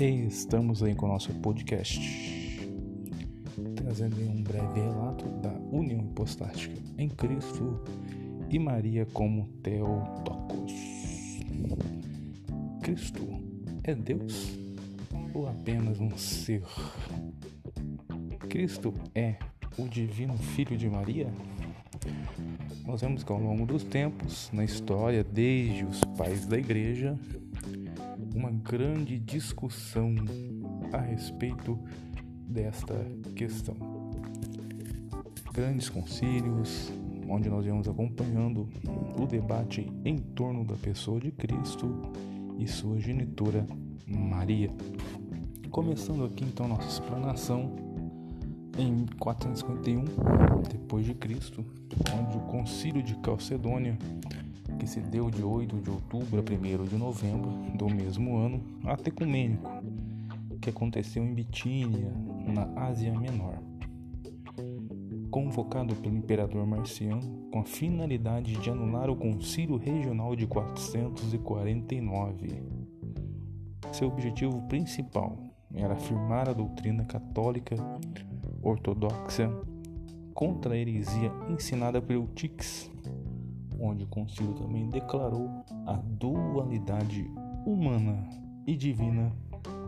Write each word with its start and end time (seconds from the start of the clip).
Estamos 0.00 0.80
aí 0.80 0.94
com 0.94 1.06
o 1.06 1.08
nosso 1.08 1.34
podcast, 1.40 1.98
trazendo 3.74 4.20
um 4.30 4.44
breve 4.44 4.78
relato 4.78 5.26
da 5.42 5.50
união 5.72 6.00
hipostática 6.04 6.76
em 6.96 7.08
Cristo 7.08 7.82
e 8.48 8.60
Maria 8.60 9.04
como 9.06 9.48
Teotocos. 9.60 10.72
Cristo 12.80 13.26
é 13.82 13.92
Deus 13.92 14.56
ou 15.34 15.48
apenas 15.48 15.98
um 15.98 16.16
ser? 16.16 16.62
Cristo 18.48 18.94
é 19.16 19.34
o 19.76 19.88
divino 19.88 20.38
Filho 20.38 20.76
de 20.76 20.88
Maria? 20.88 21.26
Nós 22.86 23.00
vemos 23.00 23.24
que 23.24 23.32
ao 23.32 23.40
longo 23.40 23.66
dos 23.66 23.82
tempos, 23.82 24.48
na 24.52 24.64
história, 24.64 25.24
desde 25.24 25.84
os 25.84 26.00
pais 26.16 26.46
da 26.46 26.56
igreja, 26.56 27.18
uma 28.38 28.52
grande 28.52 29.18
discussão 29.18 30.14
a 30.92 30.98
respeito 30.98 31.76
desta 32.48 32.94
questão. 33.34 33.74
Grandes 35.52 35.88
concílios, 35.88 36.92
onde 37.28 37.48
nós 37.48 37.66
vamos 37.66 37.88
acompanhando 37.88 38.68
o 39.20 39.26
debate 39.26 39.92
em 40.04 40.18
torno 40.18 40.64
da 40.64 40.76
pessoa 40.76 41.18
de 41.18 41.32
Cristo 41.32 41.92
e 42.56 42.68
sua 42.68 43.00
genitora 43.00 43.66
Maria. 44.06 44.70
Começando 45.68 46.24
aqui 46.24 46.44
então 46.44 46.68
nossa 46.68 46.88
explanação 46.88 47.74
em 48.78 49.04
451 49.18 50.04
depois 50.70 51.04
de 51.04 51.14
Cristo, 51.14 51.64
onde 52.16 52.36
o 52.36 52.40
Concílio 52.42 53.02
de 53.02 53.16
Calcedônia 53.16 53.98
que 54.78 54.86
se 54.86 55.00
deu 55.00 55.30
de 55.30 55.42
8 55.42 55.76
de 55.76 55.90
outubro 55.90 56.38
a 56.38 56.42
1 56.42 56.84
de 56.84 56.96
novembro 56.96 57.50
do 57.74 57.88
mesmo 57.88 58.38
ano 58.38 58.62
até 58.84 59.08
Ecumênico, 59.10 59.68
que 60.60 60.70
aconteceu 60.70 61.24
em 61.24 61.34
Bitínia, 61.34 62.12
na 62.46 62.68
Ásia 62.80 63.12
Menor. 63.18 63.58
Convocado 65.30 65.94
pelo 65.96 66.16
imperador 66.16 66.64
Marciano 66.66 67.20
com 67.52 67.60
a 67.60 67.64
finalidade 67.64 68.54
de 68.54 68.70
anular 68.70 69.10
o 69.10 69.16
Concílio 69.16 69.76
Regional 69.76 70.34
de 70.34 70.46
449. 70.46 72.62
Seu 73.92 74.08
objetivo 74.08 74.62
principal 74.68 75.36
era 75.74 75.92
afirmar 75.94 76.48
a 76.48 76.52
doutrina 76.52 77.04
católica 77.04 77.76
ortodoxa 78.62 79.50
contra 80.34 80.74
a 80.74 80.76
heresia 80.76 81.32
ensinada 81.48 82.00
por 82.00 82.12
Eutix 82.12 82.90
onde 83.78 84.04
o 84.04 84.08
concílio 84.08 84.54
também 84.54 84.88
declarou 84.88 85.64
a 85.86 85.94
dualidade 85.94 87.30
humana 87.64 88.28
e 88.66 88.76
divina 88.76 89.32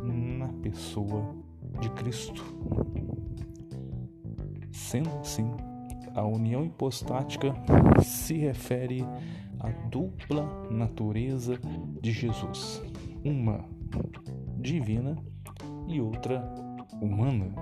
na 0.03 0.49
pessoa 0.63 1.35
de 1.81 1.91
Cristo. 1.91 2.43
Sendo 4.71 5.11
assim, 5.19 5.51
a 6.15 6.25
união 6.25 6.65
hipostática 6.65 7.55
se 8.03 8.35
refere 8.35 9.05
à 9.59 9.69
dupla 9.89 10.69
natureza 10.71 11.59
de 12.01 12.13
Jesus, 12.13 12.83
uma 13.25 13.65
divina 14.59 15.17
e 15.87 16.01
outra 16.01 16.43
humana, 17.01 17.53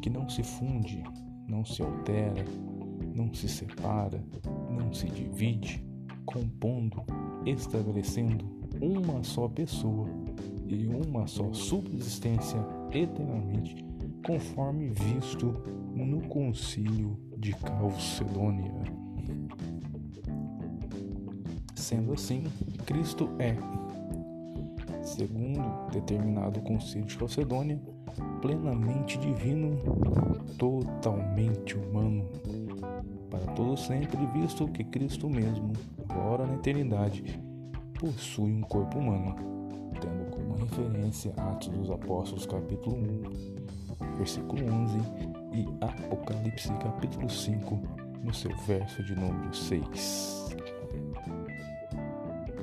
que 0.00 0.10
não 0.10 0.28
se 0.28 0.42
funde, 0.42 1.02
não 1.46 1.64
se 1.64 1.82
altera, 1.82 2.44
não 3.14 3.32
se 3.32 3.48
separa, 3.48 4.22
não 4.72 4.92
se 4.92 5.06
divide, 5.06 5.84
compondo, 6.24 7.02
estabelecendo 7.44 8.44
uma 8.80 9.22
só 9.22 9.48
pessoa 9.48 10.08
e 10.66 10.86
uma 10.86 11.26
só 11.26 11.52
subsistência 11.52 12.58
eternamente, 12.90 13.84
conforme 14.26 14.88
visto 14.88 15.54
no 15.94 16.20
Concílio 16.28 17.18
de 17.36 17.52
Calcedônia. 17.54 18.72
Sendo 21.74 22.12
assim, 22.14 22.44
Cristo 22.86 23.28
é, 23.38 23.56
segundo 25.02 25.90
determinado 25.90 26.60
Concílio 26.60 27.06
de 27.06 27.18
Calcedônia, 27.18 27.80
plenamente 28.40 29.18
divino, 29.18 29.76
totalmente 30.58 31.76
humano, 31.76 32.28
todo 33.54 33.76
sempre, 33.76 34.24
visto 34.26 34.66
que 34.68 34.84
Cristo 34.84 35.28
mesmo, 35.28 35.72
agora 36.08 36.46
na 36.46 36.54
eternidade, 36.54 37.40
possui 37.98 38.52
um 38.52 38.62
corpo 38.62 38.98
humano, 38.98 39.36
tendo 40.00 40.30
como 40.30 40.54
referência 40.56 41.32
Atos 41.36 41.68
dos 41.68 41.90
Apóstolos 41.90 42.46
capítulo 42.46 42.96
1, 42.96 44.16
versículo 44.16 44.64
11 44.64 44.98
e 45.52 45.66
Apocalipse 45.80 46.72
capítulo 46.82 47.28
5, 47.28 47.80
no 48.22 48.32
seu 48.32 48.56
verso 48.66 49.02
de 49.04 49.14
número 49.14 49.54
6. 49.54 50.56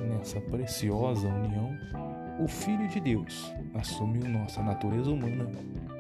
Nessa 0.08 0.42
preciosa 0.42 1.28
união, 1.28 1.78
o 2.40 2.48
Filho 2.48 2.88
de 2.88 3.00
Deus 3.00 3.54
assumiu 3.74 4.28
nossa 4.30 4.64
natureza 4.64 5.12
humana 5.12 5.50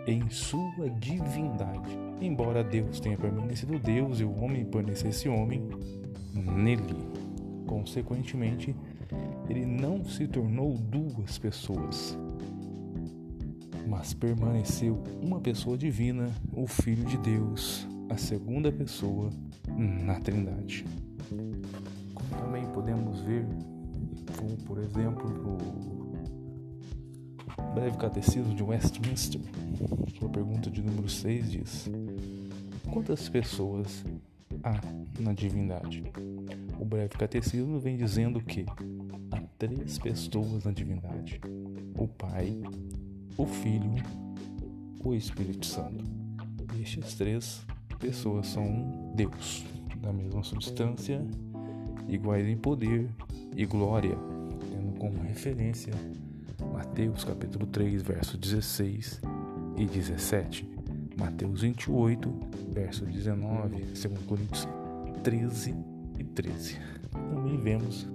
em 0.09 0.29
sua 0.29 0.89
divindade 0.89 2.09
embora 2.21 2.63
Deus 2.63 2.99
tenha 2.99 3.17
permanecido 3.17 3.79
Deus 3.79 4.19
e 4.19 4.23
o 4.23 4.43
homem 4.43 4.65
permanecesse 4.65 5.29
homem 5.29 5.67
nele. 6.33 6.95
Consequentemente, 7.65 8.75
ele 9.49 9.65
não 9.65 10.03
se 10.03 10.27
tornou 10.27 10.75
duas 10.77 11.37
pessoas, 11.37 12.17
mas 13.87 14.13
permaneceu 14.13 15.01
uma 15.21 15.39
pessoa 15.39 15.77
divina, 15.77 16.29
o 16.53 16.67
Filho 16.67 17.05
de 17.05 17.17
Deus, 17.17 17.87
a 18.09 18.17
segunda 18.17 18.71
pessoa 18.71 19.29
na 19.77 20.19
Trindade. 20.19 20.85
Como 22.13 22.43
também 22.43 22.65
podemos 22.67 23.21
ver, 23.21 23.45
como 24.37 24.57
por 24.65 24.79
exemplo, 24.79 25.29
no 25.29 25.98
Breve 27.73 27.97
Catecismo 27.97 28.55
de 28.55 28.63
Westminster, 28.63 29.41
sua 30.17 30.27
pergunta 30.27 30.71
de 30.71 30.81
número 30.81 31.07
6 31.07 31.51
diz: 31.51 31.89
Quantas 32.91 33.29
pessoas 33.29 34.03
há 34.63 34.81
na 35.19 35.33
divindade? 35.33 36.03
O 36.79 36.85
Breve 36.85 37.15
Catecismo 37.17 37.79
vem 37.79 37.95
dizendo 37.95 38.41
que 38.41 38.65
há 39.31 39.41
três 39.57 39.99
pessoas 39.99 40.63
na 40.63 40.71
divindade: 40.71 41.39
o 41.95 42.07
Pai, 42.07 42.59
o 43.37 43.45
Filho, 43.45 43.95
o 45.03 45.13
Espírito 45.13 45.65
Santo. 45.65 46.03
Estes 46.81 47.13
três 47.13 47.65
pessoas 47.99 48.47
são 48.47 48.63
um 48.63 49.13
Deus, 49.15 49.63
da 50.01 50.11
mesma 50.11 50.43
substância, 50.43 51.23
iguais 52.07 52.47
em 52.47 52.57
poder 52.57 53.09
e 53.55 53.65
glória, 53.65 54.17
tendo 54.71 54.97
como 54.97 55.21
referência 55.21 55.93
Mateus 56.99 57.23
capítulo 57.23 57.65
3, 57.65 58.01
verso 58.01 58.37
16 58.37 59.21
e 59.77 59.85
17, 59.85 60.69
Mateus 61.17 61.61
28, 61.61 62.29
verso 62.73 63.05
19, 63.05 63.83
2 63.83 64.03
Coríntios 64.27 64.67
13 65.23 65.73
e 66.17 66.23
13. 66.25 66.77
Também 67.13 67.57
vemos 67.57 68.05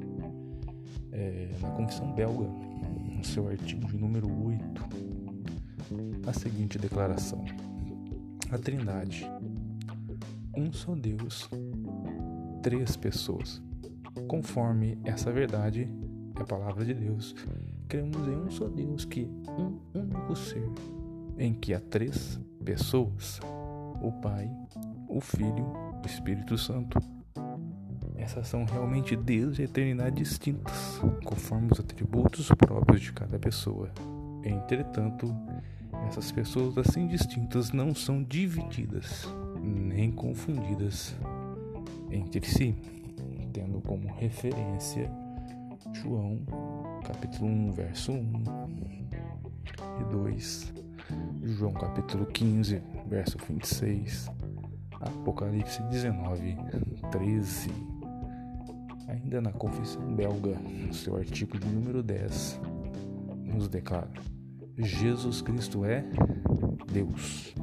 é, 1.12 1.48
na 1.62 1.70
Confissão 1.70 2.12
Belga, 2.12 2.44
no 2.44 3.24
seu 3.24 3.48
artigo 3.48 3.86
de 3.86 3.96
número 3.96 4.28
8, 4.30 4.82
a 6.26 6.34
seguinte 6.34 6.78
declaração: 6.78 7.42
A 8.50 8.58
Trindade, 8.58 9.26
um 10.54 10.70
só 10.70 10.94
Deus, 10.94 11.48
três 12.62 12.98
pessoas. 12.98 13.62
Conforme 14.28 14.98
essa 15.04 15.32
verdade, 15.32 15.88
é 16.36 16.42
a 16.42 16.44
palavra 16.44 16.84
de 16.84 16.92
Deus, 16.92 17.34
cremos 17.88 18.26
em 18.26 18.36
um 18.36 18.50
só 18.50 18.68
Deus 18.68 19.04
que 19.04 19.28
um 19.48 19.78
único 19.94 20.36
ser, 20.36 20.68
em 21.38 21.52
que 21.54 21.74
há 21.74 21.80
três 21.80 22.40
pessoas: 22.64 23.40
o 24.02 24.12
Pai, 24.20 24.50
o 25.08 25.20
Filho, 25.20 25.72
o 26.02 26.06
Espírito 26.06 26.56
Santo. 26.58 26.98
Essas 28.16 28.48
são 28.48 28.64
realmente 28.64 29.16
Deus 29.16 29.58
e 29.58 29.62
a 29.62 29.64
eternidade 29.64 30.16
distintas, 30.16 30.98
conforme 31.24 31.68
os 31.72 31.80
atributos 31.80 32.48
próprios 32.48 33.02
de 33.02 33.12
cada 33.12 33.38
pessoa. 33.38 33.90
Entretanto, 34.42 35.34
essas 36.08 36.30
pessoas 36.32 36.78
assim 36.78 37.06
distintas 37.06 37.72
não 37.72 37.94
são 37.94 38.22
divididas 38.22 39.26
nem 39.60 40.10
confundidas 40.12 41.14
entre 42.10 42.46
si, 42.46 42.74
tendo 43.52 43.80
como 43.80 44.12
referência 44.14 45.10
João 45.92 46.40
capítulo 47.04 47.50
1, 47.50 47.72
verso 47.72 48.12
1 48.12 48.44
e 50.00 50.04
2, 50.10 50.72
João 51.42 51.74
capítulo 51.74 52.24
15, 52.24 52.82
verso 53.06 53.36
26, 53.46 54.30
Apocalipse 55.00 55.82
19, 55.90 56.56
13. 57.10 57.70
Ainda 59.08 59.40
na 59.42 59.52
Confissão 59.52 60.14
Belga, 60.14 60.58
no 60.58 60.94
seu 60.94 61.16
artigo 61.16 61.58
de 61.58 61.68
número 61.68 62.02
10, 62.02 62.60
nos 63.44 63.68
declara: 63.68 64.10
Jesus 64.78 65.42
Cristo 65.42 65.84
é 65.84 66.02
Deus. 66.90 67.54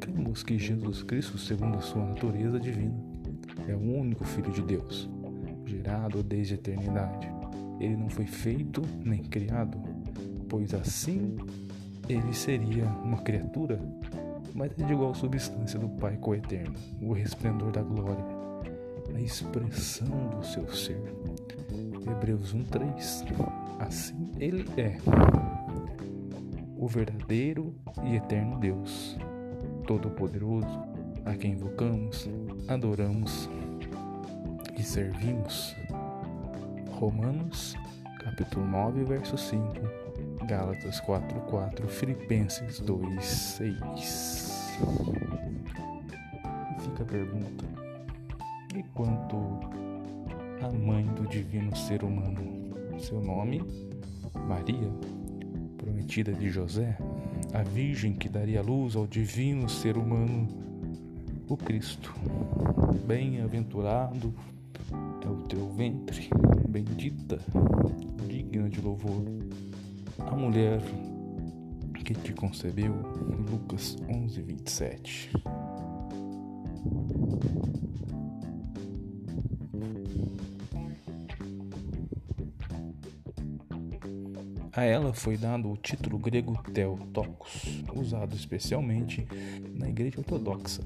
Cremos 0.00 0.42
que 0.42 0.58
Jesus 0.58 1.02
Cristo, 1.02 1.38
segundo 1.38 1.78
a 1.78 1.80
sua 1.80 2.04
natureza 2.04 2.60
divina, 2.60 2.94
é 3.66 3.74
o 3.74 3.80
único 3.80 4.24
Filho 4.24 4.52
de 4.52 4.60
Deus, 4.60 5.08
gerado 5.64 6.22
desde 6.22 6.54
a 6.54 6.56
eternidade. 6.56 7.33
Ele 7.80 7.96
não 7.96 8.08
foi 8.08 8.26
feito 8.26 8.82
nem 9.04 9.22
criado, 9.22 9.78
pois 10.48 10.72
assim 10.74 11.36
ele 12.08 12.32
seria 12.32 12.86
uma 12.86 13.18
criatura, 13.18 13.80
mas 14.54 14.70
é 14.78 14.84
de 14.84 14.92
igual 14.92 15.14
substância 15.14 15.78
do 15.78 15.88
Pai 15.88 16.16
coeterno, 16.16 16.74
o 17.02 17.12
resplendor 17.12 17.72
da 17.72 17.82
glória, 17.82 18.24
a 19.14 19.20
expressão 19.20 20.28
do 20.30 20.44
seu 20.44 20.68
ser. 20.72 21.00
Hebreus 22.08 22.54
1:3 22.54 23.24
Assim 23.78 24.30
ele 24.38 24.64
é 24.76 24.98
o 26.76 26.86
verdadeiro 26.86 27.74
e 28.04 28.16
eterno 28.16 28.58
Deus, 28.58 29.16
Todo-Poderoso, 29.86 30.82
a 31.24 31.34
quem 31.34 31.52
invocamos, 31.52 32.28
adoramos 32.68 33.48
e 34.78 34.82
servimos. 34.82 35.74
Romanos, 37.04 37.76
capítulo 38.18 38.66
9, 38.66 39.04
verso 39.04 39.36
5, 39.36 39.62
Gálatas 40.46 41.00
4, 41.00 41.38
4, 41.38 41.86
Filipenses 41.86 42.80
2, 42.80 43.22
6. 43.22 44.78
E 46.70 46.80
fica 46.80 47.02
a 47.02 47.06
pergunta: 47.06 47.66
e 48.74 48.82
quanto 48.94 49.36
a 50.62 50.72
mãe 50.72 51.04
do 51.08 51.28
divino 51.28 51.76
ser 51.76 52.02
humano? 52.02 52.98
Seu 52.98 53.20
nome? 53.20 53.62
Maria? 54.48 54.90
prometida 55.76 56.32
de 56.32 56.48
José, 56.48 56.96
a 57.52 57.62
virgem 57.62 58.14
que 58.14 58.30
daria 58.30 58.62
luz 58.62 58.96
ao 58.96 59.06
divino 59.06 59.68
ser 59.68 59.98
humano, 59.98 60.48
o 61.50 61.54
Cristo. 61.54 62.14
Bem-aventurado 63.06 64.32
é 65.24 65.28
o 65.28 65.42
teu 65.42 65.68
ventre, 65.70 66.28
bendita, 66.68 67.38
digna 68.28 68.68
de 68.68 68.80
louvor. 68.80 69.24
A 70.18 70.34
mulher 70.34 70.80
que 72.04 72.14
te 72.14 72.32
concebeu, 72.32 72.94
Lucas 73.50 73.96
11, 74.08 74.42
27. 74.42 75.30
A 84.72 84.84
ela 84.84 85.14
foi 85.14 85.36
dado 85.36 85.70
o 85.70 85.76
título 85.76 86.18
grego 86.18 86.60
Theotokos, 86.72 87.82
usado 87.94 88.34
especialmente 88.34 89.26
na 89.72 89.88
Igreja 89.88 90.18
Ortodoxa 90.18 90.82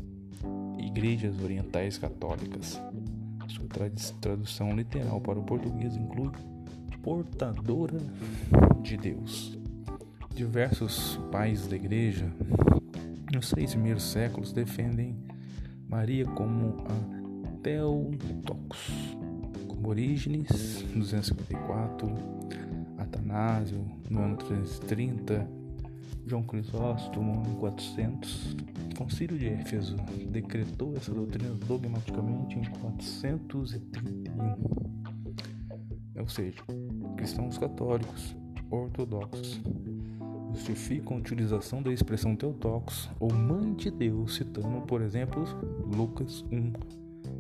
igrejas 0.98 1.40
orientais 1.42 1.98
católicas. 1.98 2.80
Sua 3.48 3.66
tradução 4.20 4.76
literal 4.76 5.20
para 5.20 5.38
o 5.38 5.42
português 5.42 5.96
inclui 5.96 6.30
portadora 7.02 7.98
de 8.82 8.96
Deus. 8.96 9.58
Diversos 10.34 11.18
pais 11.32 11.66
da 11.66 11.74
igreja 11.74 12.30
nos 13.32 13.48
seis 13.48 13.72
primeiros 13.72 14.04
séculos 14.04 14.52
defendem 14.52 15.16
Maria 15.88 16.26
como 16.26 16.84
a 16.86 17.62
Theotokos, 17.62 19.16
como 19.66 19.88
Orígenes 19.88 20.82
254 20.94 22.14
Atanásio 22.98 23.84
no 24.10 24.22
ano 24.22 24.36
330, 24.36 25.48
João 26.28 26.42
Crisóstomo 26.42 27.40
ano 27.40 27.56
400. 27.56 28.52
O 28.92 28.96
Concílio 28.98 29.38
de 29.38 29.48
Éfeso 29.48 29.96
decretou 30.30 30.94
essa 30.94 31.12
doutrina 31.12 31.54
dogmaticamente 31.66 32.58
em 32.58 32.64
431. 32.80 34.28
Ou 36.18 36.28
seja, 36.28 36.62
cristãos 37.16 37.56
católicos 37.56 38.36
ortodoxos 38.70 39.58
justificam 40.52 41.16
a 41.16 41.20
utilização 41.20 41.82
da 41.82 41.90
expressão 41.90 42.36
Teotocos 42.36 43.08
ou 43.18 43.32
Mãe 43.32 43.72
de 43.74 43.90
Deus, 43.90 44.34
citando, 44.34 44.82
por 44.82 45.00
exemplo, 45.00 45.42
Lucas 45.96 46.44
1, 46.52 46.72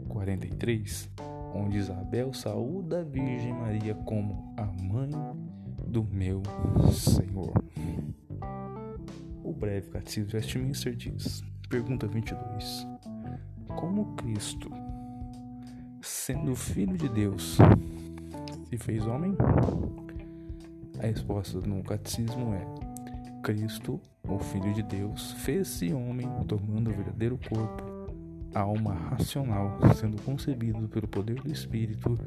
43, 0.08 1.10
onde 1.54 1.76
Isabel 1.76 2.32
saúda 2.32 3.00
a 3.00 3.04
Virgem 3.04 3.52
Maria 3.52 3.94
como 3.94 4.54
a 4.56 4.64
mãe 4.82 5.10
do 5.86 6.04
meu 6.04 6.42
Senhor. 6.92 7.52
O 9.42 9.52
breve 9.52 9.90
Catecismo 9.90 10.28
de 10.28 10.36
Westminster 10.36 10.94
diz, 10.94 11.42
pergunta 11.68 12.06
22, 12.06 12.86
como 13.76 14.14
Cristo, 14.16 14.70
sendo 16.02 16.54
Filho 16.54 16.96
de 16.96 17.08
Deus, 17.08 17.58
se 18.68 18.76
fez 18.76 19.06
homem? 19.06 19.36
A 20.98 21.06
resposta 21.06 21.60
no 21.60 21.82
Catecismo 21.82 22.54
é, 22.54 23.40
Cristo, 23.42 24.00
o 24.28 24.38
Filho 24.38 24.74
de 24.74 24.82
Deus, 24.82 25.32
fez-se 25.32 25.92
homem 25.92 26.28
tomando 26.46 26.90
o 26.90 26.92
verdadeiro 26.92 27.38
corpo, 27.48 27.84
alma 28.54 28.94
racional, 28.94 29.78
sendo 29.94 30.20
concebido 30.22 30.88
pelo 30.88 31.08
poder 31.08 31.40
do 31.42 31.50
Espírito 31.50 32.18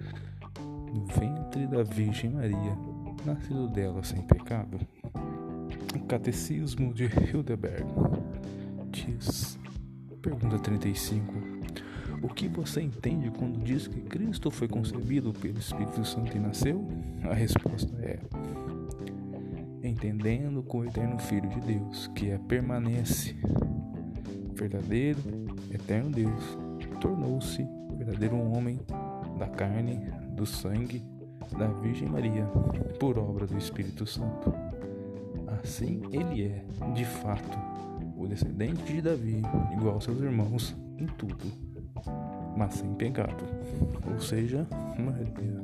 no 0.94 1.06
ventre 1.06 1.68
da 1.68 1.84
Virgem 1.84 2.32
Maria 2.32 2.78
nascido 3.26 3.68
dela 3.68 4.04
sem 4.04 4.22
pecado? 4.22 4.80
Catecismo 6.00 6.94
de 6.94 7.06
Hildeberg 7.06 7.86
diz, 8.92 9.60
pergunta 10.22 10.60
35, 10.60 11.34
o 12.22 12.28
que 12.28 12.48
você 12.48 12.82
entende 12.82 13.32
quando 13.32 13.64
diz 13.64 13.88
que 13.88 14.02
Cristo 14.02 14.52
foi 14.52 14.68
concebido 14.68 15.34
pelo 15.34 15.58
Espírito 15.58 16.06
Santo 16.06 16.36
e 16.36 16.40
nasceu? 16.40 16.88
A 17.24 17.34
resposta 17.34 17.94
é: 18.00 18.20
entendendo 19.82 20.62
com 20.64 20.80
o 20.80 20.86
eterno 20.86 21.18
Filho 21.18 21.50
de 21.50 21.60
Deus, 21.62 22.08
que 22.16 22.30
é 22.30 22.38
permanece, 22.38 23.36
verdadeiro, 24.54 25.20
eterno 25.72 26.12
Deus, 26.12 26.58
tornou-se 27.00 27.66
verdadeiro 27.98 28.38
homem 28.38 28.80
da 29.40 29.48
carne, 29.48 30.00
do 30.36 30.46
sangue 30.46 31.04
da 31.58 31.68
Virgem 31.68 32.08
Maria, 32.08 32.46
por 33.00 33.18
obra 33.18 33.48
do 33.48 33.58
Espírito 33.58 34.06
Santo. 34.06 34.71
Assim, 35.64 36.02
ele 36.12 36.44
é, 36.44 36.66
de 36.94 37.06
fato, 37.06 37.58
o 38.18 38.28
descendente 38.28 38.94
de 38.94 39.02
Davi, 39.02 39.42
igual 39.74 39.96
aos 39.96 40.04
seus 40.04 40.20
irmãos 40.20 40.76
em 40.98 41.06
tudo, 41.06 41.46
mas 42.58 42.74
sem 42.76 42.94
pecado. 42.94 43.44
Ou 44.12 44.20
seja, 44.20 44.68
Maria, 44.98 45.62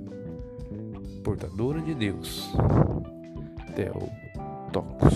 portadora 1.23 1.81
de 1.81 1.93
Deus. 1.93 2.51
Theotokos. 3.75 5.13